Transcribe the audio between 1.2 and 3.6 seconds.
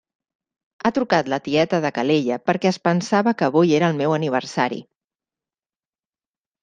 la tieta de Calella perquè es pensava que